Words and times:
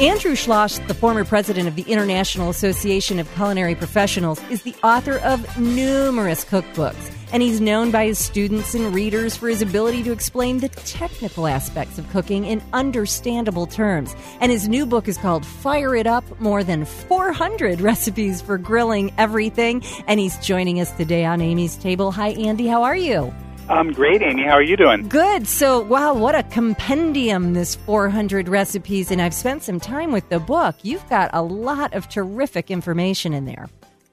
Andrew 0.00 0.34
Schloss, 0.34 0.78
the 0.88 0.94
former 0.94 1.26
president 1.26 1.68
of 1.68 1.76
the 1.76 1.82
International 1.82 2.48
Association 2.48 3.18
of 3.18 3.30
Culinary 3.34 3.74
Professionals, 3.74 4.40
is 4.48 4.62
the 4.62 4.74
author 4.82 5.18
of 5.18 5.58
numerous 5.58 6.42
cookbooks, 6.42 7.12
and 7.34 7.42
he's 7.42 7.60
known 7.60 7.90
by 7.90 8.06
his 8.06 8.18
students 8.18 8.74
and 8.74 8.94
readers 8.94 9.36
for 9.36 9.50
his 9.50 9.60
ability 9.60 10.02
to 10.04 10.10
explain 10.10 10.60
the 10.60 10.70
technical 10.70 11.46
aspects 11.46 11.98
of 11.98 12.08
cooking 12.08 12.46
in 12.46 12.62
understandable 12.72 13.66
terms. 13.66 14.16
And 14.40 14.50
his 14.50 14.70
new 14.70 14.86
book 14.86 15.06
is 15.06 15.18
called 15.18 15.44
Fire 15.44 15.94
It 15.94 16.06
Up 16.06 16.24
More 16.40 16.64
Than 16.64 16.86
400 16.86 17.82
Recipes 17.82 18.40
for 18.40 18.56
Grilling 18.56 19.12
Everything. 19.18 19.84
And 20.06 20.18
he's 20.18 20.38
joining 20.38 20.80
us 20.80 20.90
today 20.92 21.26
on 21.26 21.42
Amy's 21.42 21.76
Table. 21.76 22.10
Hi, 22.12 22.28
Andy. 22.30 22.66
How 22.66 22.84
are 22.84 22.96
you? 22.96 23.34
I'm 23.68 23.92
great, 23.92 24.22
Amy. 24.22 24.42
How 24.44 24.52
are 24.52 24.62
you 24.62 24.76
doing? 24.76 25.08
Good. 25.08 25.46
So, 25.46 25.80
wow, 25.80 26.14
what 26.14 26.34
a 26.34 26.42
compendium, 26.44 27.54
this 27.54 27.76
400 27.76 28.48
recipes. 28.48 29.10
And 29.10 29.22
I've 29.22 29.34
spent 29.34 29.62
some 29.62 29.78
time 29.78 30.12
with 30.12 30.28
the 30.28 30.40
book. 30.40 30.76
You've 30.82 31.08
got 31.08 31.30
a 31.32 31.42
lot 31.42 31.94
of 31.94 32.08
terrific 32.08 32.70
information 32.70 33.32
in 33.32 33.44
there. 33.44 33.68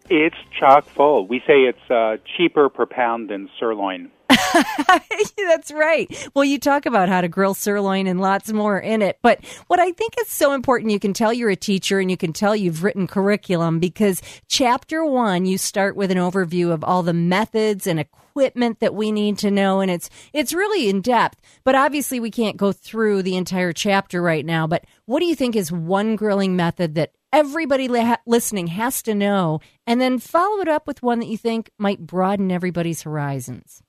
It's 0.10 0.38
chock 0.58 0.86
full. 0.86 1.28
We 1.28 1.40
say 1.40 1.64
it's 1.64 1.92
uh, 1.92 2.18
cheaper 2.38 2.70
per 2.70 2.86
pound 2.86 3.30
than 3.30 3.50
sirloin. 3.60 4.12
That's 5.38 5.72
right. 5.72 6.30
Well, 6.34 6.46
you 6.46 6.60
talk 6.60 6.86
about 6.86 7.10
how 7.10 7.22
to 7.22 7.28
grill 7.28 7.54
sirloin 7.54 8.08
and 8.08 8.22
lots 8.22 8.52
more 8.54 8.80
in 8.80 9.02
it. 9.02 9.20
But 9.22 9.44
what 9.68 9.80
I 9.80 9.92
think 9.92 10.14
is 10.22 10.30
so 10.30 10.54
important, 10.54 10.92
you 10.92 11.00
can 11.00 11.14
tell 11.14 11.34
you're 11.34 11.50
a 11.50 11.56
teacher 11.56 12.00
and 12.00 12.10
you 12.10 12.18
can 12.18 12.32
tell 12.32 12.56
you've 12.56 12.84
written 12.84 13.08
curriculum 13.08 13.80
because 13.80 14.22
chapter 14.48 15.04
one, 15.06 15.46
you 15.46 15.58
start 15.58 15.96
with 15.96 16.12
an 16.12 16.18
overview 16.18 16.72
of 16.72 16.84
all 16.84 17.04
the 17.04 17.14
methods 17.14 17.88
and 17.88 18.00
equipment 18.00 18.27
equipment 18.38 18.80
that 18.82 18.94
we 18.94 19.12
need 19.12 19.36
to 19.36 19.50
know 19.50 19.80
and 19.80 19.90
it's 19.90 20.12
it's 20.32 20.54
really 20.54 20.90
in 20.90 21.02
depth 21.02 21.42
but 21.64 21.74
obviously 21.74 22.20
we 22.20 22.30
can't 22.30 22.56
go 22.56 22.72
through 22.72 23.24
the 23.24 23.36
entire 23.36 23.74
chapter 23.74 24.22
right 24.22 24.46
now 24.46 24.68
but 24.68 24.86
what 25.06 25.22
do 25.22 25.26
you 25.26 25.34
think 25.34 25.56
is 25.56 25.72
one 25.72 26.16
grilling 26.16 26.56
method 26.56 26.94
that 26.94 27.14
everybody 27.34 27.88
li- 27.88 28.16
listening 28.28 28.68
has 28.68 29.02
to 29.02 29.16
know 29.16 29.60
and 29.88 30.00
then 30.00 30.20
follow 30.20 30.62
it 30.62 30.68
up 30.68 30.86
with 30.86 31.02
one 31.02 31.18
that 31.18 31.26
you 31.26 31.36
think 31.36 31.72
might 31.80 32.06
broaden 32.06 32.52
everybody's 32.52 33.02
horizons 33.02 33.82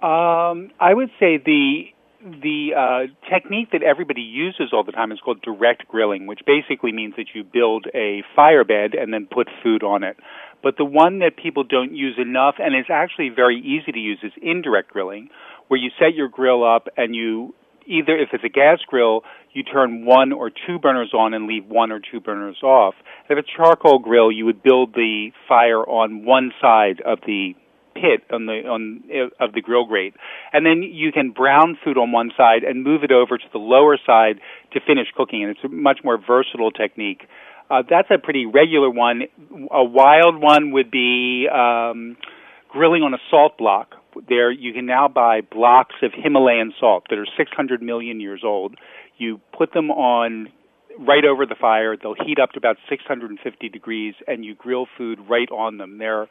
um, 0.00 0.70
i 0.78 0.94
would 0.94 1.10
say 1.18 1.36
the 1.44 1.86
the 2.24 2.70
uh, 2.74 3.30
technique 3.30 3.68
that 3.72 3.82
everybody 3.82 4.22
uses 4.22 4.70
all 4.72 4.82
the 4.82 4.92
time 4.92 5.12
is 5.12 5.18
called 5.22 5.42
direct 5.42 5.86
grilling, 5.88 6.26
which 6.26 6.40
basically 6.46 6.90
means 6.90 7.12
that 7.18 7.26
you 7.34 7.44
build 7.44 7.86
a 7.94 8.22
fire 8.34 8.64
bed 8.64 8.94
and 8.94 9.12
then 9.12 9.28
put 9.30 9.46
food 9.62 9.82
on 9.82 10.02
it. 10.02 10.16
But 10.64 10.78
the 10.78 10.84
one 10.84 11.18
that 11.18 11.36
people 11.36 11.62
don't 11.62 11.94
use 11.94 12.16
enough 12.18 12.54
and 12.58 12.74
is 12.74 12.86
actually 12.88 13.28
very 13.28 13.60
easy 13.60 13.92
to 13.92 13.98
use 13.98 14.18
is 14.22 14.32
indirect 14.40 14.90
grilling, 14.90 15.28
where 15.68 15.78
you 15.78 15.90
set 15.98 16.14
your 16.14 16.28
grill 16.28 16.64
up 16.64 16.88
and 16.96 17.14
you 17.14 17.54
either 17.86 18.16
if 18.16 18.30
it's 18.32 18.42
a 18.44 18.48
gas 18.48 18.78
grill, 18.88 19.24
you 19.52 19.62
turn 19.62 20.06
one 20.06 20.32
or 20.32 20.50
two 20.50 20.78
burners 20.78 21.12
on 21.12 21.34
and 21.34 21.46
leave 21.46 21.66
one 21.66 21.92
or 21.92 22.00
two 22.00 22.18
burners 22.18 22.62
off. 22.62 22.94
If 23.28 23.38
it's 23.38 23.48
a 23.48 23.56
charcoal 23.62 23.98
grill, 23.98 24.32
you 24.32 24.46
would 24.46 24.62
build 24.62 24.94
the 24.94 25.32
fire 25.46 25.82
on 25.82 26.24
one 26.24 26.50
side 26.62 27.02
of 27.04 27.18
the 27.26 27.54
pit 27.94 28.24
on 28.32 28.46
the 28.46 28.66
on 28.66 29.04
of 29.38 29.52
the 29.52 29.60
grill 29.60 29.84
grate, 29.84 30.14
and 30.52 30.64
then 30.66 30.82
you 30.82 31.12
can 31.12 31.30
brown 31.30 31.78
food 31.84 31.98
on 31.98 32.10
one 32.10 32.30
side 32.36 32.64
and 32.64 32.82
move 32.82 33.04
it 33.04 33.12
over 33.12 33.36
to 33.36 33.44
the 33.52 33.58
lower 33.58 33.98
side 34.04 34.40
to 34.72 34.80
finish 34.80 35.08
cooking. 35.14 35.44
And 35.44 35.50
it's 35.50 35.62
a 35.62 35.68
much 35.68 36.00
more 36.02 36.18
versatile 36.18 36.72
technique 36.72 37.28
uh, 37.70 37.82
that's 37.88 38.08
a 38.10 38.18
pretty 38.18 38.46
regular 38.46 38.90
one. 38.90 39.22
A 39.70 39.84
wild 39.84 40.40
one 40.40 40.72
would 40.72 40.90
be 40.90 41.48
um, 41.52 42.16
grilling 42.68 43.02
on 43.02 43.14
a 43.14 43.18
salt 43.30 43.58
block. 43.58 43.94
There, 44.28 44.50
you 44.50 44.72
can 44.72 44.86
now 44.86 45.08
buy 45.08 45.40
blocks 45.40 45.96
of 46.02 46.12
Himalayan 46.14 46.72
salt 46.78 47.04
that 47.10 47.18
are 47.18 47.26
600 47.36 47.82
million 47.82 48.20
years 48.20 48.42
old. 48.44 48.76
You 49.16 49.40
put 49.56 49.72
them 49.72 49.90
on 49.90 50.48
right 50.98 51.24
over 51.24 51.46
the 51.46 51.56
fire. 51.60 51.96
They'll 51.96 52.14
heat 52.14 52.38
up 52.38 52.52
to 52.52 52.58
about 52.58 52.76
650 52.88 53.68
degrees, 53.68 54.14
and 54.26 54.44
you 54.44 54.54
grill 54.54 54.86
food 54.96 55.18
right 55.28 55.50
on 55.50 55.78
them. 55.78 55.98
They're 55.98 56.28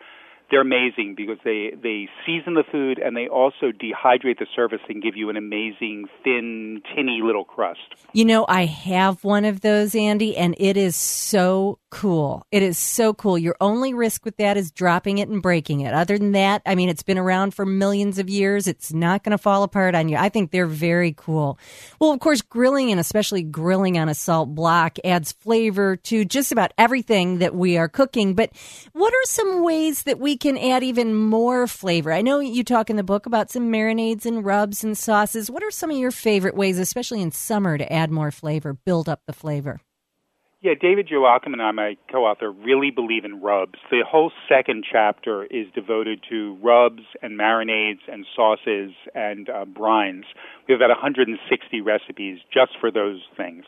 they're 0.49 0.61
amazing 0.61 1.15
because 1.15 1.37
they 1.43 1.73
they 1.81 2.07
season 2.25 2.53
the 2.53 2.63
food 2.71 2.99
and 2.99 3.15
they 3.15 3.27
also 3.27 3.71
dehydrate 3.71 4.39
the 4.39 4.47
surface 4.55 4.81
and 4.89 5.01
give 5.01 5.15
you 5.15 5.29
an 5.29 5.37
amazing 5.37 6.05
thin 6.23 6.81
tinny 6.95 7.21
little 7.23 7.45
crust. 7.45 7.79
You 8.13 8.25
know, 8.25 8.45
I 8.47 8.65
have 8.65 9.23
one 9.23 9.45
of 9.45 9.61
those, 9.61 9.95
Andy, 9.95 10.37
and 10.37 10.55
it 10.57 10.77
is 10.77 10.95
so 10.95 11.79
cool. 11.93 12.43
It 12.51 12.63
is 12.63 12.75
so 12.75 13.13
cool. 13.13 13.37
Your 13.37 13.55
only 13.61 13.93
risk 13.93 14.25
with 14.25 14.37
that 14.37 14.57
is 14.57 14.71
dropping 14.71 15.19
it 15.19 15.29
and 15.29 15.43
breaking 15.43 15.81
it. 15.81 15.93
Other 15.93 16.17
than 16.17 16.31
that, 16.31 16.63
I 16.65 16.73
mean, 16.73 16.89
it's 16.89 17.03
been 17.03 17.19
around 17.19 17.53
for 17.53 17.67
millions 17.67 18.17
of 18.17 18.31
years. 18.31 18.65
It's 18.65 18.91
not 18.91 19.23
going 19.23 19.31
to 19.31 19.37
fall 19.37 19.61
apart 19.61 19.93
on 19.93 20.09
you. 20.09 20.17
I 20.17 20.29
think 20.29 20.49
they're 20.49 20.65
very 20.65 21.13
cool. 21.15 21.59
Well, 21.99 22.11
of 22.11 22.19
course, 22.19 22.41
grilling 22.41 22.89
and 22.89 22.99
especially 22.99 23.43
grilling 23.43 23.99
on 23.99 24.09
a 24.09 24.15
salt 24.15 24.55
block 24.55 24.97
adds 25.05 25.33
flavor 25.33 25.95
to 25.97 26.25
just 26.25 26.51
about 26.51 26.73
everything 26.79 27.37
that 27.37 27.53
we 27.53 27.77
are 27.77 27.87
cooking. 27.87 28.33
But 28.33 28.49
what 28.93 29.13
are 29.13 29.25
some 29.25 29.63
ways 29.63 30.01
that 30.03 30.19
we 30.19 30.35
can 30.35 30.57
add 30.57 30.81
even 30.81 31.13
more 31.13 31.67
flavor? 31.67 32.11
I 32.11 32.23
know 32.23 32.39
you 32.39 32.63
talk 32.63 32.89
in 32.89 32.95
the 32.95 33.03
book 33.03 33.27
about 33.27 33.51
some 33.51 33.71
marinades 33.71 34.25
and 34.25 34.43
rubs 34.43 34.83
and 34.83 34.97
sauces. 34.97 35.51
What 35.51 35.61
are 35.61 35.69
some 35.69 35.91
of 35.91 35.97
your 35.97 36.09
favorite 36.09 36.55
ways, 36.55 36.79
especially 36.79 37.21
in 37.21 37.29
summer, 37.29 37.77
to 37.77 37.93
add 37.93 38.09
more 38.09 38.31
flavor, 38.31 38.73
build 38.73 39.07
up 39.07 39.21
the 39.27 39.33
flavor? 39.33 39.79
Yeah, 40.63 40.75
David 40.79 41.09
Joachim 41.11 41.51
and 41.51 41.61
I, 41.61 41.71
my 41.71 41.97
co-author, 42.09 42.49
really 42.49 42.89
believe 42.89 43.25
in 43.25 43.41
rubs. 43.41 43.73
The 43.91 44.01
whole 44.09 44.31
second 44.47 44.85
chapter 44.89 45.43
is 45.43 45.67
devoted 45.75 46.23
to 46.29 46.55
rubs 46.63 47.01
and 47.21 47.37
marinades 47.37 47.99
and 48.07 48.25
sauces 48.33 48.91
and 49.13 49.49
uh, 49.49 49.65
brines. 49.65 50.23
We 50.65 50.71
have 50.71 50.79
about 50.79 50.91
160 50.91 51.81
recipes 51.81 52.39
just 52.53 52.79
for 52.79 52.91
those 52.91 53.19
things. 53.35 53.65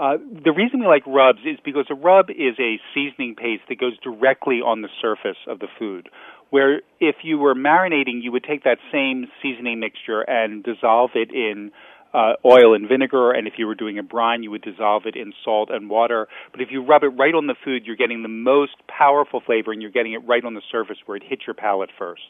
Uh, 0.00 0.16
the 0.44 0.50
reason 0.50 0.80
we 0.80 0.86
like 0.86 1.06
rubs 1.06 1.38
is 1.46 1.60
because 1.64 1.86
a 1.90 1.94
rub 1.94 2.28
is 2.28 2.58
a 2.58 2.80
seasoning 2.92 3.36
paste 3.36 3.62
that 3.68 3.78
goes 3.78 3.96
directly 4.02 4.56
on 4.56 4.82
the 4.82 4.88
surface 5.00 5.38
of 5.46 5.60
the 5.60 5.68
food. 5.78 6.08
Where 6.50 6.82
if 6.98 7.16
you 7.22 7.38
were 7.38 7.54
marinating, 7.54 8.20
you 8.20 8.32
would 8.32 8.42
take 8.42 8.64
that 8.64 8.78
same 8.90 9.28
seasoning 9.40 9.78
mixture 9.78 10.22
and 10.22 10.64
dissolve 10.64 11.10
it 11.14 11.30
in 11.30 11.70
uh, 12.14 12.34
oil 12.44 12.74
and 12.74 12.88
vinegar, 12.88 13.32
and 13.32 13.46
if 13.46 13.54
you 13.56 13.66
were 13.66 13.74
doing 13.74 13.98
a 13.98 14.02
brine, 14.02 14.42
you 14.42 14.50
would 14.50 14.62
dissolve 14.62 15.04
it 15.06 15.16
in 15.16 15.32
salt 15.44 15.70
and 15.70 15.88
water. 15.88 16.28
But 16.50 16.60
if 16.60 16.68
you 16.70 16.84
rub 16.84 17.02
it 17.02 17.08
right 17.08 17.34
on 17.34 17.46
the 17.46 17.54
food, 17.64 17.82
you're 17.86 17.96
getting 17.96 18.22
the 18.22 18.28
most 18.28 18.72
powerful 18.88 19.40
flavor, 19.44 19.72
and 19.72 19.80
you're 19.80 19.90
getting 19.90 20.12
it 20.12 20.26
right 20.26 20.44
on 20.44 20.54
the 20.54 20.62
surface 20.70 20.98
where 21.06 21.16
it 21.16 21.22
hits 21.26 21.42
your 21.46 21.54
palate 21.54 21.90
first. 21.98 22.22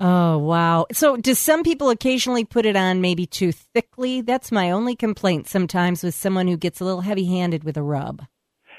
Oh, 0.00 0.38
wow. 0.38 0.86
So, 0.92 1.16
do 1.16 1.34
some 1.34 1.62
people 1.62 1.90
occasionally 1.90 2.44
put 2.44 2.66
it 2.66 2.76
on 2.76 3.00
maybe 3.00 3.26
too 3.26 3.52
thickly? 3.52 4.20
That's 4.20 4.50
my 4.50 4.70
only 4.70 4.96
complaint 4.96 5.48
sometimes 5.48 6.02
with 6.02 6.14
someone 6.14 6.48
who 6.48 6.56
gets 6.56 6.80
a 6.80 6.84
little 6.84 7.02
heavy 7.02 7.26
handed 7.26 7.62
with 7.64 7.76
a 7.76 7.82
rub. 7.82 8.22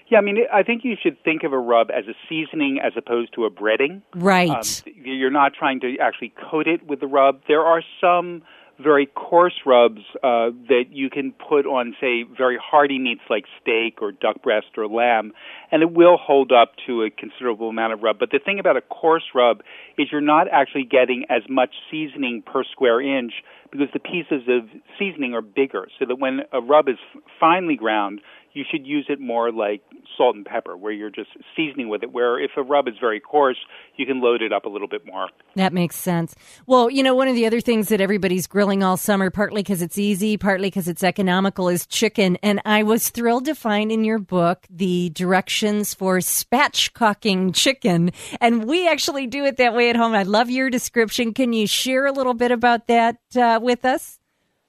Yeah, 0.10 0.18
I 0.18 0.22
mean, 0.22 0.38
I 0.54 0.64
think 0.64 0.82
you 0.84 0.96
should 1.02 1.18
think 1.24 1.44
of 1.44 1.54
a 1.54 1.58
rub 1.58 1.90
as 1.90 2.06
a 2.08 2.14
seasoning 2.28 2.80
as 2.84 2.94
opposed 2.98 3.34
to 3.36 3.46
a 3.46 3.50
breading. 3.50 4.02
Right. 4.14 4.50
Um, 4.50 4.94
you're 5.04 5.32
not 5.32 5.54
trying 5.58 5.80
to 5.80 5.96
actually 6.02 6.34
coat 6.52 6.68
it 6.68 6.86
with 6.86 7.00
the 7.00 7.08
rub. 7.08 7.42
There 7.48 7.62
are 7.62 7.82
some 8.02 8.44
very 8.82 9.06
coarse 9.06 9.60
rubs 9.66 10.02
uh, 10.18 10.50
that 10.68 10.86
you 10.92 11.10
can 11.10 11.32
put 11.34 11.66
on, 11.66 11.96
say, 12.02 12.24
very 12.24 12.58
hearty 12.62 13.00
meats 13.00 13.22
like 13.30 13.46
steak 13.62 14.02
or 14.02 14.12
duck 14.12 14.42
breast 14.42 14.68
or 14.78 14.88
lamb, 14.88 15.32
and 15.72 15.82
it 15.82 15.92
will 15.92 16.18
hold 16.18 16.52
up 16.52 16.72
to 16.88 17.04
a 17.04 17.10
considerable 17.10 17.70
amount 17.70 17.94
of 17.94 18.02
rub. 18.02 18.20
But 18.20 18.32
the 18.32 18.40
thing 18.40 18.60
about 18.60 18.78
a 18.78 18.82
coarse 18.82 19.24
rub 19.36 19.62
is 19.98 20.08
you're 20.12 20.22
not 20.22 20.48
actually 20.52 20.86
getting 20.86 21.26
as 21.30 21.44
much 21.50 21.74
seasoning 21.92 22.44
per 22.46 22.64
square 22.64 23.02
inch 23.02 23.34
because 23.72 23.88
the 23.94 24.00
pieces 24.00 24.48
of 24.48 24.70
seasoning 25.00 25.34
are 25.34 25.42
bigger, 25.42 25.88
so 26.00 26.06
that 26.06 26.16
when 26.16 26.42
a 26.52 26.62
rub 26.62 26.88
is 26.88 26.98
finely 27.40 27.76
ground, 27.76 28.22
you 28.54 28.64
should 28.70 28.86
use 28.86 29.06
it 29.10 29.20
more 29.20 29.52
like 29.52 29.82
salt 30.18 30.36
and 30.36 30.46
pepper, 30.46 30.78
where 30.78 30.92
you're 30.92 31.10
just 31.10 31.30
seasoning 31.56 31.90
with 31.90 32.04
it. 32.04 32.12
Where 32.12 32.40
if 32.40 32.52
a 32.58 32.62
rub 32.62 32.88
is 32.88 32.96
very 33.00 33.20
coarse, 33.20 33.58
you 33.96 34.06
can 34.06 34.22
load 34.22 34.42
it 34.42 34.54
up 34.54 34.66
a 34.66 34.70
little 34.70 34.88
bit 34.88 35.06
more. 35.06 35.30
That 35.56 35.74
makes 35.74 35.96
sense. 35.96 36.36
Well, 36.66 36.90
you 36.90 37.04
know, 37.04 37.16
one 37.16 37.28
of 37.28 37.36
the 37.36 37.46
other 37.46 37.62
things 37.62 37.90
that 37.90 38.02
everybody's 38.02 38.48
grilling 38.48 38.84
all 38.84 38.98
summer, 38.98 39.30
partly 39.30 39.64
because 39.64 39.82
it's 39.82 39.98
easy, 39.98 40.38
partly 40.38 40.68
because 40.68 40.88
it's 40.88 41.04
economical, 41.04 41.68
is 41.68 41.86
chicken. 41.86 42.38
And 42.44 42.62
I 42.66 42.84
was 42.84 43.10
thrilled 43.10 43.46
to 43.46 43.56
find 43.56 43.92
in 43.92 44.04
your 44.04 44.20
book 44.20 44.68
the 44.70 45.10
directions 45.10 45.94
for 45.94 46.18
spatchcocking 46.20 47.56
chicken. 47.56 48.12
And 48.40 48.66
we 48.66 48.88
actually 48.88 49.28
do 49.28 49.46
it 49.46 49.58
that 49.58 49.74
way 49.74 49.90
at 49.90 49.96
home. 49.96 50.14
I 50.14 50.24
love 50.24 50.50
your 50.50 50.70
description. 50.70 51.34
Can 51.34 51.54
you 51.54 51.68
share 51.68 52.06
a 52.06 52.12
little 52.12 52.34
bit 52.34 52.52
about 52.52 52.88
that 52.88 53.18
uh, 53.36 53.60
with 53.62 53.86
us? 53.86 54.20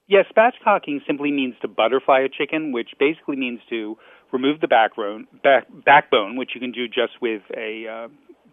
Yes, 0.07 0.25
spatchcocking 0.35 0.99
simply 1.07 1.31
means 1.31 1.55
to 1.61 1.67
butterfly 1.67 2.19
a 2.19 2.29
chicken, 2.29 2.71
which 2.71 2.89
basically 2.99 3.37
means 3.37 3.59
to 3.69 3.97
remove 4.31 4.61
the 4.61 4.67
backbone, 4.67 5.27
back, 5.43 5.65
backbone, 5.83 6.35
which 6.35 6.51
you 6.53 6.61
can 6.61 6.71
do 6.71 6.87
just 6.87 7.21
with 7.21 7.41
a 7.57 7.87
uh, 7.87 8.07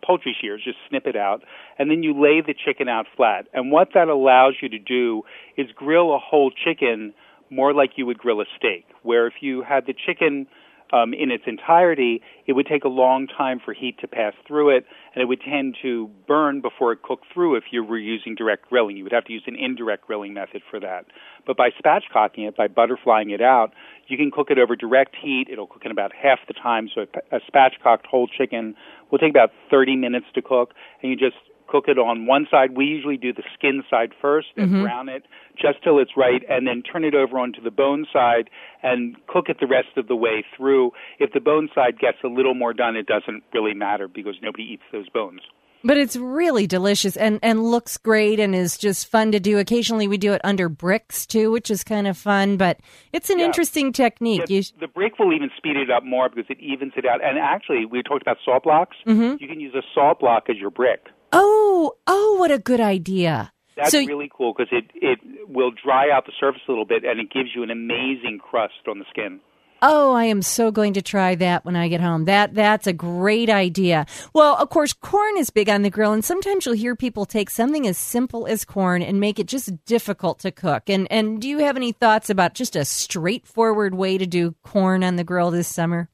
poultry 0.05 0.35
shears, 0.41 0.63
just 0.65 0.79
snip 0.89 1.07
it 1.07 1.17
out, 1.17 1.43
and 1.79 1.91
then 1.91 2.03
you 2.03 2.13
lay 2.15 2.41
the 2.41 2.55
chicken 2.55 2.89
out 2.89 3.07
flat. 3.17 3.47
And 3.53 3.71
what 3.71 3.89
that 3.95 4.09
allows 4.09 4.55
you 4.63 4.69
to 4.71 4.79
do 4.79 5.23
is 5.59 5.67
grill 5.75 6.15
a 6.15 6.19
whole 6.19 6.51
chicken 6.51 7.13
more 7.51 7.75
like 7.75 7.91
you 7.97 8.07
would 8.07 8.19
grill 8.19 8.41
a 8.41 8.47
steak, 8.57 8.87
where 9.03 9.27
if 9.27 9.35
you 9.43 9.63
had 9.63 9.85
the 9.87 9.95
chicken 9.95 10.47
um, 10.93 11.15
in 11.15 11.31
its 11.31 11.45
entirety, 11.47 12.21
it 12.47 12.53
would 12.53 12.67
take 12.67 12.85
a 12.85 12.89
long 12.89 13.27
time 13.27 13.61
for 13.65 13.73
heat 13.73 13.99
to 14.01 14.09
pass 14.09 14.35
through 14.47 14.77
it, 14.77 14.85
and 15.15 15.23
it 15.23 15.27
would 15.27 15.41
tend 15.41 15.77
to 15.83 16.11
burn 16.29 16.61
before 16.61 16.93
it 16.93 17.03
cooked 17.03 17.25
through 17.33 17.57
if 17.57 17.65
you 17.71 17.83
were 17.83 17.99
using 17.99 18.35
direct 18.35 18.69
grilling. 18.69 18.97
You 18.97 19.05
would 19.05 19.13
have 19.13 19.25
to 19.25 19.33
use 19.33 19.45
an 19.47 19.57
indirect 19.57 20.07
grilling 20.07 20.35
method 20.35 20.63
for 20.71 20.79
that. 20.81 21.07
But 21.47 21.57
by 21.57 21.71
spatchcocking 21.71 22.47
it, 22.49 22.57
by 22.57 22.69
butterflying 22.69 23.33
it 23.33 23.41
out, 23.41 23.73
you 24.09 24.17
can 24.17 24.31
cook 24.31 24.51
it 24.51 24.59
over 24.59 24.77
direct 24.77 25.17
heat. 25.21 25.47
It'll 25.51 25.67
cook 25.67 25.83
in 25.85 25.91
about 25.91 26.13
half 26.15 26.41
the 26.47 26.55
time. 26.55 26.89
So 26.95 27.07
a 27.31 27.41
spatchcocked 27.51 28.07
whole 28.07 28.27
chicken 28.27 28.75
will 29.11 29.19
take 29.19 29.31
about 29.31 29.51
30 29.71 29.97
minutes 29.97 30.27
to 30.35 30.43
cook, 30.43 30.75
and 31.03 31.11
you 31.11 31.17
just 31.17 31.37
cook 31.73 31.85
it 31.89 31.99
on 31.99 32.27
one 32.27 32.47
side. 32.51 32.77
We 32.77 32.85
usually 32.85 33.17
do 33.17 33.33
the 33.33 33.43
skin 33.55 33.83
side 33.89 34.11
first 34.21 34.49
and 34.59 34.69
mm-hmm. 34.69 34.83
brown 34.83 35.09
it 35.09 35.25
just 35.61 35.83
till 35.83 35.99
it's 35.99 36.13
right, 36.17 36.43
and 36.49 36.67
then 36.67 36.83
turn 36.83 37.05
it 37.05 37.15
over 37.15 37.39
onto 37.39 37.63
the 37.63 37.71
bone 37.71 38.07
side 38.13 38.51
and 38.83 39.17
cook 39.27 39.47
it 39.49 39.57
the 39.59 39.67
rest 39.67 39.97
of 39.97 40.07
the 40.07 40.17
way 40.17 40.45
through. 40.57 40.91
If 41.19 41.33
the 41.33 41.41
bone 41.41 41.69
side 41.75 41.99
gets 41.99 42.19
a 42.25 42.29
little 42.29 42.55
more 42.55 42.75
done, 42.75 42.97
it 42.97 43.07
doesn't 43.07 43.43
really 43.55 43.75
matter 43.75 44.07
because 44.07 44.35
nobody 44.43 44.65
eats 44.65 44.83
those 44.93 45.09
bones. 45.09 45.41
But 45.85 45.97
it's 45.97 46.15
really 46.17 46.67
delicious 46.67 47.17
and, 47.17 47.41
and 47.43 47.65
looks 47.65 47.97
great 47.97 48.39
and 48.39 48.55
is 48.55 48.79
just 48.79 49.09
fun 49.09 49.33
to 49.33 49.41
do. 49.41 49.59
Occasionally 49.59 50.07
we 50.07 50.17
do 50.17 50.33
it 50.33 50.41
under 50.45 50.69
bricks 50.69 51.27
too, 51.27 51.51
which 51.51 51.73
is 51.73 51.83
kind 51.83 52.07
of 52.07 52.17
fun, 52.17 52.57
but 52.57 52.79
it's 53.13 53.31
an 53.31 53.41
yeah. 53.41 53.47
interesting 53.47 53.93
technique. 53.93 54.47
The, 54.47 54.65
the, 54.79 54.87
brick 54.87 55.19
will 55.19 55.33
even 55.33 55.51
speed 55.57 55.77
it 55.77 55.91
up 55.91 56.05
more 56.05 56.29
because 56.29 56.45
it 56.51 56.61
evens 56.61 56.93
it 56.97 57.05
out. 57.05 57.25
And 57.25 57.37
actually, 57.37 57.85
we 57.85 58.01
talked 58.03 58.23
about 58.23 58.37
salt 58.45 58.63
blocks. 58.63 58.97
Mm-hmm. 59.07 59.43
You 59.43 59.49
can 59.49 59.59
use 59.59 59.75
a 59.75 59.83
salt 59.93 60.21
block 60.21 60.45
as 60.49 60.57
your 60.57 60.71
brick. 60.71 61.07
Oh, 61.33 61.95
oh, 62.07 62.37
what 62.39 62.51
a 62.51 62.59
good 62.59 62.81
idea. 62.81 63.53
That's 63.77 63.91
so, 63.91 64.05
really 64.05 64.31
cool 64.35 64.55
because 64.57 64.71
it, 64.71 64.91
it 64.95 65.19
will 65.49 65.71
dry 65.71 66.11
out 66.11 66.27
the 66.27 66.33
surface 66.39 66.61
a 66.69 66.71
little 66.71 66.85
bit 66.85 67.05
and 67.05 67.19
it 67.19 67.33
gives 67.33 67.51
you 67.55 67.63
an 67.63 67.71
amazing 67.71 68.39
crust 68.43 68.87
on 68.87 68.99
the 68.99 69.07
skin. 69.11 69.41
Oh, 69.85 70.13
I 70.13 70.27
am 70.27 70.43
so 70.43 70.71
going 70.71 70.93
to 70.93 71.03
try 71.03 71.35
that 71.35 71.65
when 71.65 71.75
I 71.75 71.89
get 71.89 72.01
home. 72.01 72.27
That 72.27 72.55
that's 72.55 72.87
a 72.87 72.93
great 72.93 73.51
idea. 73.51 74.07
Well, 74.33 74.55
of 74.57 74.71
course, 74.71 74.93
corn 74.93 75.37
is 75.37 75.51
big 75.51 75.69
on 75.69 75.83
the 75.83 75.91
grill, 75.91 76.13
and 76.13 76.25
sometimes 76.25 76.65
you'll 76.65 76.77
hear 76.77 76.95
people 76.95 77.27
take 77.27 77.51
something 77.51 77.85
as 77.89 77.99
simple 77.99 78.47
as 78.47 78.65
corn 78.65 79.03
and 79.03 79.19
make 79.19 79.41
it 79.41 79.49
just 79.49 79.85
difficult 79.85 80.39
to 80.41 80.53
cook. 80.53 80.89
And 80.89 81.11
and 81.11 81.43
do 81.43 81.49
you 81.49 81.59
have 81.59 81.75
any 81.75 81.91
thoughts 81.91 82.31
about 82.31 82.55
just 82.55 82.77
a 82.77 82.85
straightforward 82.85 83.97
way 83.97 84.19
to 84.19 84.27
do 84.27 84.55
corn 84.63 85.03
on 85.03 85.17
the 85.17 85.25
grill 85.25 85.51
this 85.51 85.67
summer? 85.67 86.09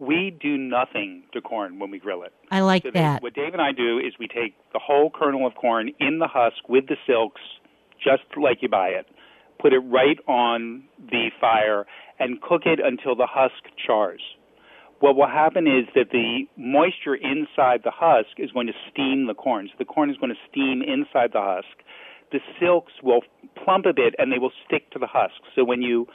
We 0.00 0.34
do 0.40 0.56
nothing 0.56 1.24
to 1.34 1.42
corn 1.42 1.78
when 1.78 1.90
we 1.90 1.98
grill 1.98 2.22
it. 2.22 2.32
I 2.50 2.60
like 2.60 2.84
so 2.84 2.90
that. 2.94 3.22
What 3.22 3.34
Dave 3.34 3.52
and 3.52 3.60
I 3.60 3.72
do 3.72 3.98
is 3.98 4.14
we 4.18 4.28
take 4.28 4.56
the 4.72 4.80
whole 4.82 5.10
kernel 5.10 5.46
of 5.46 5.54
corn 5.54 5.90
in 6.00 6.18
the 6.18 6.26
husk 6.26 6.66
with 6.68 6.86
the 6.86 6.96
silks, 7.06 7.42
just 8.02 8.22
like 8.40 8.62
you 8.62 8.68
buy 8.70 8.88
it, 8.88 9.06
put 9.60 9.74
it 9.74 9.80
right 9.80 10.18
on 10.26 10.84
the 10.98 11.28
fire, 11.38 11.84
and 12.18 12.40
cook 12.40 12.62
it 12.64 12.80
until 12.82 13.14
the 13.14 13.26
husk 13.28 13.62
chars. 13.86 14.22
What 15.00 15.16
will 15.16 15.28
happen 15.28 15.66
is 15.66 15.86
that 15.94 16.10
the 16.12 16.46
moisture 16.56 17.14
inside 17.14 17.82
the 17.84 17.92
husk 17.92 18.38
is 18.38 18.50
going 18.52 18.68
to 18.68 18.74
steam 18.90 19.26
the 19.26 19.34
corn. 19.34 19.68
So 19.68 19.74
the 19.78 19.84
corn 19.84 20.08
is 20.08 20.16
going 20.16 20.32
to 20.32 20.40
steam 20.50 20.82
inside 20.82 21.32
the 21.32 21.42
husk. 21.42 21.84
The 22.32 22.40
silks 22.58 22.92
will 23.02 23.20
plump 23.64 23.84
a 23.84 23.92
bit 23.92 24.14
and 24.18 24.32
they 24.32 24.38
will 24.38 24.52
stick 24.66 24.90
to 24.92 24.98
the 24.98 25.06
husk. 25.06 25.40
So 25.54 25.64
when 25.64 25.82
you 25.82 26.06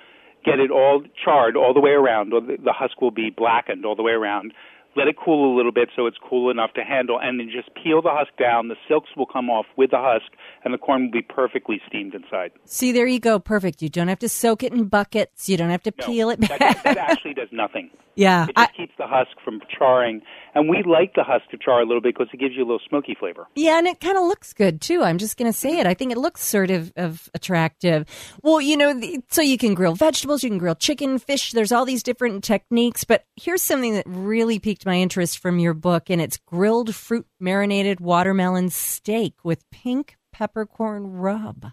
get 0.45 0.59
it 0.59 0.71
all 0.71 1.03
charred 1.23 1.57
all 1.57 1.73
the 1.73 1.81
way 1.81 1.91
around. 1.91 2.33
or 2.33 2.41
The 2.41 2.73
husk 2.73 3.01
will 3.01 3.11
be 3.11 3.29
blackened 3.35 3.85
all 3.85 3.95
the 3.95 4.03
way 4.03 4.13
around. 4.13 4.53
Let 4.95 5.09
it 5.09 5.17
cool 5.21 5.53
a 5.53 5.57
little 5.57 5.73
bit 5.73 5.89
so 5.93 6.05
it's 6.05 6.15
cool 6.23 6.49
enough 6.49 6.71
to 6.75 6.81
handle, 6.81 7.19
and 7.21 7.37
then 7.37 7.49
just 7.51 7.69
peel 7.75 8.01
the 8.01 8.11
husk 8.11 8.31
down. 8.39 8.69
The 8.69 8.77
silks 8.87 9.09
will 9.17 9.25
come 9.25 9.49
off 9.49 9.65
with 9.75 9.91
the 9.91 9.97
husk, 9.99 10.31
and 10.63 10.73
the 10.73 10.77
corn 10.77 11.05
will 11.05 11.11
be 11.11 11.21
perfectly 11.21 11.81
steamed 11.85 12.15
inside. 12.15 12.51
See, 12.63 12.93
there 12.93 13.05
you 13.05 13.19
go. 13.19 13.37
Perfect. 13.37 13.81
You 13.81 13.89
don't 13.89 14.07
have 14.07 14.19
to 14.19 14.29
soak 14.29 14.63
it 14.63 14.71
in 14.71 14.85
buckets. 14.85 15.49
You 15.49 15.57
don't 15.57 15.69
have 15.69 15.83
to 15.83 15.93
no, 15.99 16.05
peel 16.05 16.29
it 16.29 16.39
back. 16.39 16.59
That, 16.59 16.83
that 16.85 16.97
actually 17.09 17.33
does 17.33 17.49
nothing. 17.51 17.89
Yeah. 18.15 18.43
It 18.43 18.55
just 18.55 18.57
I, 18.57 18.77
keeps 18.77 18.93
the 18.97 19.07
husk 19.07 19.31
from 19.43 19.61
charring. 19.77 20.21
And 20.53 20.69
we 20.69 20.83
like 20.83 21.13
the 21.15 21.23
husk 21.23 21.49
to 21.51 21.57
char 21.57 21.81
a 21.81 21.85
little 21.85 22.01
bit 22.01 22.15
because 22.15 22.29
it 22.33 22.37
gives 22.37 22.55
you 22.55 22.63
a 22.63 22.67
little 22.67 22.79
smoky 22.87 23.15
flavor. 23.19 23.45
Yeah, 23.55 23.77
and 23.77 23.87
it 23.87 23.99
kind 23.99 24.17
of 24.17 24.23
looks 24.23 24.53
good 24.53 24.81
too. 24.81 25.03
I'm 25.03 25.17
just 25.17 25.37
going 25.37 25.51
to 25.51 25.57
say 25.57 25.79
it. 25.79 25.85
I 25.85 25.93
think 25.93 26.11
it 26.11 26.17
looks 26.17 26.41
sort 26.41 26.71
of, 26.71 26.93
of 26.95 27.29
attractive. 27.33 28.07
Well, 28.41 28.61
you 28.61 28.77
know, 28.77 28.93
the, 28.93 29.21
so 29.29 29.41
you 29.41 29.57
can 29.57 29.73
grill 29.73 29.95
vegetables, 29.95 30.43
you 30.43 30.49
can 30.49 30.57
grill 30.57 30.75
chicken, 30.75 31.19
fish. 31.19 31.51
There's 31.51 31.71
all 31.71 31.85
these 31.85 32.03
different 32.03 32.43
techniques. 32.43 33.03
But 33.03 33.25
here's 33.35 33.61
something 33.61 33.93
that 33.95 34.05
really 34.07 34.59
piqued 34.59 34.85
my 34.85 34.95
interest 34.95 35.39
from 35.39 35.59
your 35.59 35.73
book, 35.73 36.09
and 36.09 36.21
it's 36.21 36.37
grilled 36.37 36.95
fruit 36.95 37.27
marinated 37.39 37.99
watermelon 37.99 38.69
steak 38.69 39.33
with 39.43 39.69
pink 39.71 40.15
peppercorn 40.31 41.07
rub. 41.07 41.65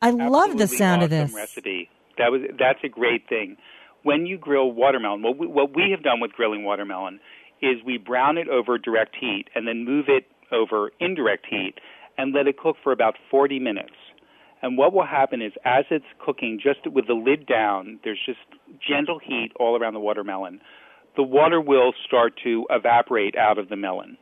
I 0.00 0.08
Absolutely 0.08 0.30
love 0.30 0.58
the 0.58 0.68
sound 0.68 1.02
awesome 1.02 1.04
of 1.04 1.10
this 1.10 1.34
recipe. 1.34 1.90
That 2.18 2.30
was 2.30 2.42
that's 2.58 2.80
a 2.84 2.88
great 2.88 3.28
thing 3.28 3.56
when 4.02 4.26
you 4.26 4.38
grill 4.38 4.70
watermelon, 4.70 5.22
what 5.22 5.38
we, 5.38 5.46
what 5.46 5.74
we 5.74 5.90
have 5.90 6.02
done 6.02 6.20
with 6.20 6.32
grilling 6.32 6.64
watermelon 6.64 7.20
is 7.60 7.76
we 7.84 7.98
brown 7.98 8.38
it 8.38 8.48
over 8.48 8.78
direct 8.78 9.16
heat 9.18 9.46
and 9.54 9.66
then 9.66 9.84
move 9.84 10.06
it 10.08 10.26
over 10.52 10.92
indirect 11.00 11.46
heat 11.48 11.74
and 12.16 12.32
let 12.32 12.46
it 12.46 12.58
cook 12.58 12.76
for 12.82 12.92
about 12.92 13.14
40 13.30 13.58
minutes. 13.58 13.94
And 14.62 14.76
what 14.76 14.92
will 14.92 15.06
happen 15.06 15.40
is 15.40 15.52
as 15.64 15.84
it's 15.90 16.04
cooking, 16.18 16.58
just 16.60 16.80
with 16.90 17.06
the 17.06 17.14
lid 17.14 17.46
down, 17.46 18.00
there's 18.02 18.18
just 18.24 18.40
gentle 18.86 19.20
heat 19.20 19.50
all 19.58 19.76
around 19.80 19.94
the 19.94 20.00
watermelon. 20.00 20.60
The 21.16 21.22
water 21.22 21.60
will 21.60 21.92
start 22.06 22.34
to 22.44 22.66
evaporate 22.70 23.36
out 23.36 23.58
of 23.58 23.68
the 23.68 23.76
melon. 23.76 24.18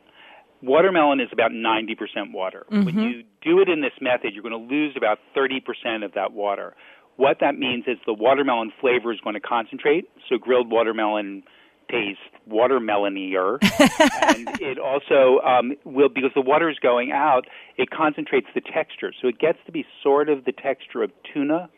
Watermelon 0.61 1.19
is 1.19 1.29
about 1.31 1.51
90% 1.51 2.33
water. 2.33 2.65
Mm-hmm. 2.71 2.85
When 2.85 2.99
you 2.99 3.23
do 3.41 3.59
it 3.61 3.69
in 3.69 3.81
this 3.81 3.91
method, 4.01 4.33
you're 4.33 4.43
going 4.43 4.67
to 4.67 4.75
lose 4.75 4.95
about 4.97 5.19
30% 5.35 6.03
of 6.03 6.13
that 6.13 6.33
water. 6.33 6.75
What 7.17 7.37
that 7.41 7.57
means 7.57 7.85
is 7.87 7.97
the 8.05 8.13
watermelon 8.13 8.71
flavor 8.79 9.11
is 9.11 9.19
going 9.19 9.33
to 9.33 9.39
concentrate. 9.39 10.09
So 10.29 10.37
grilled 10.37 10.71
watermelon 10.71 11.43
tastes 11.89 12.21
watermelonier, 12.49 13.57
and 14.21 14.61
it 14.61 14.77
also 14.77 15.39
um, 15.39 15.73
will 15.83 16.09
because 16.09 16.31
the 16.35 16.41
water 16.41 16.69
is 16.69 16.77
going 16.79 17.11
out. 17.11 17.45
It 17.77 17.89
concentrates 17.89 18.47
the 18.53 18.61
texture, 18.61 19.13
so 19.21 19.27
it 19.27 19.39
gets 19.39 19.57
to 19.65 19.71
be 19.71 19.85
sort 20.03 20.29
of 20.29 20.45
the 20.45 20.51
texture 20.51 21.03
of 21.03 21.11
tuna, 21.33 21.69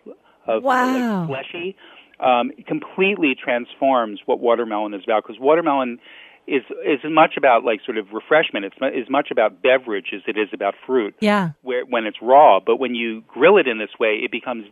of 0.47 0.63
wow. 0.63 1.21
like 1.21 1.27
fleshy. 1.27 1.75
Um, 2.19 2.51
it 2.57 2.68
completely 2.68 3.36
transforms 3.41 4.19
what 4.25 4.39
watermelon 4.39 4.94
is 4.94 5.03
about 5.06 5.24
because 5.24 5.39
watermelon 5.39 6.00
is 6.47 6.63
is 6.86 7.00
as 7.06 7.12
much 7.12 7.36
about 7.38 7.63
like 7.63 7.80
sort 7.86 7.97
of 7.97 8.12
refreshment. 8.12 8.65
It's 8.65 8.75
as 8.81 9.09
much 9.09 9.30
about 9.31 9.62
beverage 9.62 10.07
as 10.13 10.21
it 10.27 10.38
is 10.38 10.50
about 10.53 10.74
fruit. 10.86 11.15
Yeah. 11.19 11.51
Where 11.62 11.86
when 11.86 12.06
it's 12.06 12.18
raw, 12.21 12.59
but 12.59 12.77
when 12.77 12.95
you 12.95 13.21
grill 13.27 13.57
it 13.57 13.68
in 13.68 13.77
this 13.77 13.91
way, 14.00 14.19
it 14.24 14.31
becomes 14.31 14.65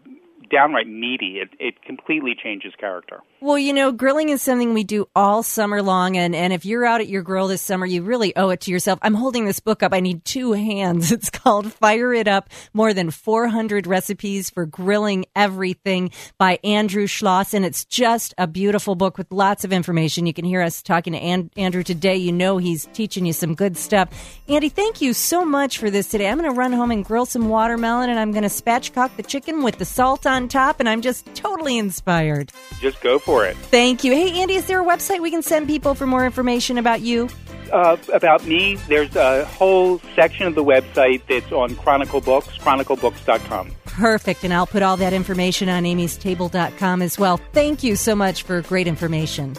downright 0.50 0.88
meaty. 0.88 1.40
It, 1.40 1.50
it 1.60 1.82
completely 1.84 2.36
changes 2.42 2.74
character. 2.80 3.22
Well, 3.40 3.60
you 3.60 3.74
know, 3.74 3.92
grilling 3.92 4.30
is 4.30 4.42
something 4.42 4.74
we 4.74 4.84
do 4.84 5.08
all 5.16 5.44
summer 5.44 5.82
long. 5.82 6.18
And, 6.18 6.36
and 6.36 6.54
if 6.54 6.66
you're 6.66 6.86
out 6.86 7.02
at 7.02 7.08
your 7.08 7.22
grill 7.22 7.48
this 7.48 7.62
summer, 7.62 7.86
you 7.86 8.02
really 8.02 8.36
owe 8.36 8.50
it 8.50 8.62
to 8.62 8.72
yourself. 8.72 9.00
I'm 9.02 9.14
holding 9.14 9.46
this 9.46 9.60
book 9.60 9.84
up. 9.84 9.94
I 9.94 10.00
need 10.00 10.26
two 10.26 10.54
hands. 10.54 11.12
It's 11.12 11.30
called 11.30 11.72
Fire 11.74 12.14
It 12.14 12.28
Up 12.28 12.50
More 12.74 12.94
Than 12.94 13.12
400 13.12 13.88
Recipes 13.88 14.50
for 14.50 14.66
Grilling 14.66 15.26
Everything 15.36 16.12
by 16.38 16.60
Andrew 16.64 17.08
Schloss. 17.08 17.54
And 17.54 17.66
it's 17.66 17.86
just 17.86 18.34
a 18.38 18.48
beautiful 18.48 18.96
book 18.96 19.18
with 19.18 19.32
lots 19.32 19.64
of 19.64 19.74
information. 19.74 20.26
You 20.26 20.34
can 20.34 20.46
hear 20.46 20.62
us 20.62 20.82
talking 20.82 21.14
to 21.14 21.20
An- 21.20 21.52
Andrew 21.58 21.84
today. 21.84 22.16
You 22.16 22.32
know, 22.32 22.58
he's 22.58 22.86
teaching 22.94 23.26
you 23.26 23.34
some 23.34 23.56
good 23.56 23.78
stuff. 23.78 24.10
Andy, 24.48 24.70
thank 24.70 25.02
you 25.02 25.14
so 25.14 25.46
much 25.46 25.78
for 25.78 25.90
this 25.90 26.10
today. 26.10 26.28
I'm 26.30 26.38
going 26.40 26.52
to 26.52 26.58
run 26.58 26.72
home 26.72 26.92
and 26.92 27.04
grill 27.04 27.26
some 27.26 27.50
watermelon 27.50 28.10
and 28.10 28.20
I'm 28.20 28.32
going 28.32 28.44
to 28.44 28.50
spatchcock 28.50 29.16
the 29.16 29.24
chicken 29.24 29.64
with 29.64 29.78
the 29.78 29.86
salt 29.86 30.26
on 30.28 30.48
top. 30.48 30.80
And 30.80 30.88
I'm 30.88 31.02
just 31.02 31.26
totally 31.34 31.78
inspired. 31.78 32.52
Just 32.80 33.02
go 33.02 33.18
for 33.18 33.46
it. 33.46 33.56
Thank 33.58 34.04
you. 34.04 34.12
Hey, 34.12 34.40
Andy, 34.42 34.56
is 34.56 34.66
there 34.68 34.82
a 34.82 34.86
website 34.86 35.22
we 35.22 35.32
can 35.32 35.42
send 35.42 35.68
people 35.68 35.96
for 35.96 36.06
more 36.06 36.26
information 36.26 36.78
about 36.78 37.02
you? 37.02 37.30
Uh, 37.72 37.98
about 38.14 38.46
me, 38.46 38.76
there's 38.88 39.14
a 39.18 39.44
whole 39.46 40.00
section 40.16 40.48
of 40.48 40.56
the 40.56 40.64
website 40.64 41.22
that's 41.28 41.52
on 41.52 41.76
Chronicle 41.76 42.22
Books, 42.22 42.48
chroniclebooks.com. 42.60 43.72
Perfect. 43.86 44.44
And 44.44 44.54
I'll 44.54 44.68
put 44.68 44.84
all 44.84 44.96
that 44.98 45.12
information 45.12 45.68
on 45.68 45.86
Amy's 45.86 46.18
amystable.com 46.18 47.02
as 47.02 47.18
well. 47.18 47.38
Thank 47.54 47.84
you 47.84 47.96
so 47.96 48.16
much 48.16 48.44
for 48.44 48.62
great 48.62 48.88
information. 48.88 49.56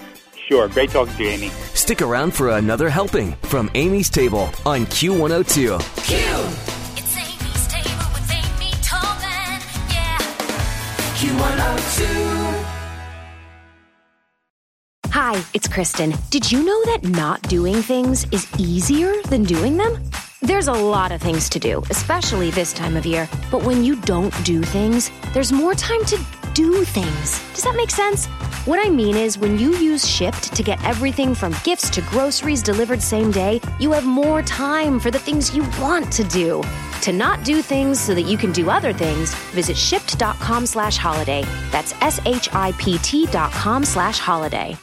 Sure. 0.49 0.69
Great 0.69 0.91
talking 0.91 1.15
to 1.15 1.23
you, 1.23 1.29
Amy. 1.29 1.49
Stick 1.75 2.01
around 2.01 2.35
for 2.35 2.51
another 2.51 2.89
helping 2.89 3.33
from 3.43 3.71
Amy's 3.75 4.09
Table 4.09 4.51
on 4.65 4.87
Q102. 4.87 6.69
Q! 6.69 6.78
Q102. 11.19 12.65
Hi, 15.11 15.45
it's 15.53 15.67
Kristen. 15.67 16.15
Did 16.31 16.53
you 16.53 16.63
know 16.65 16.85
that 16.85 17.03
not 17.03 17.43
doing 17.43 17.83
things 17.83 18.25
is 18.31 18.47
easier 18.57 19.13
than 19.23 19.43
doing 19.43 19.77
them? 19.77 20.01
There's 20.43 20.69
a 20.69 20.73
lot 20.73 21.11
of 21.11 21.21
things 21.21 21.49
to 21.49 21.59
do, 21.59 21.83
especially 21.91 22.53
this 22.53 22.73
time 22.73 22.97
of 22.97 23.05
year. 23.05 23.29
But 23.51 23.65
when 23.65 23.83
you 23.83 23.97
don't 24.03 24.33
do 24.45 24.63
things, 24.63 25.11
there's 25.35 25.51
more 25.51 25.75
time 25.75 26.05
to 26.05 26.25
do 26.55 26.85
things. 26.85 27.41
Does 27.53 27.65
that 27.65 27.75
make 27.75 27.91
sense? 27.91 28.27
What 28.65 28.79
I 28.87 28.89
mean 28.89 29.17
is, 29.17 29.39
when 29.39 29.59
you 29.59 29.75
use 29.75 30.05
Shipt 30.05 30.55
to 30.55 30.63
get 30.63 30.81
everything 30.85 31.35
from 31.35 31.53
gifts 31.65 31.91
to 31.91 32.01
groceries 32.03 32.63
delivered 32.63 33.03
same 33.03 33.33
day, 33.33 33.61
you 33.81 33.91
have 33.91 34.07
more 34.07 34.41
time 34.43 35.01
for 35.01 35.11
the 35.11 35.19
things 35.19 35.53
you 35.53 35.65
want 35.81 36.13
to 36.13 36.23
do. 36.23 36.63
To 37.03 37.13
not 37.13 37.45
do 37.45 37.63
things 37.63 38.01
so 38.01 38.15
that 38.15 38.23
you 38.23 38.37
can 38.37 38.53
do 38.53 38.71
other 38.71 38.93
things, 38.93 39.35
visit 39.53 39.77
shipt.com 39.77 40.67
slash 40.67 40.97
holiday. 40.97 41.45
That's 41.71 41.93
S 42.01 42.21
H 42.27 42.49
I 42.53 42.73
P 42.73 42.99
T 42.99 43.27
dot 43.27 43.53
com 43.53 43.85
slash 43.85 44.19
holiday. 44.19 44.77